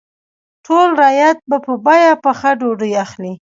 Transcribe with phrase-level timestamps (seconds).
[0.65, 3.33] ټول رعیت به په بیه پخه ډوډۍ اخلي.